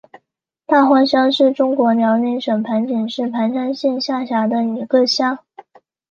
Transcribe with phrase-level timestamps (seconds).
[0.65, 5.37] 大荒乡是中国辽宁省盘锦市盘山县下辖的一个乡。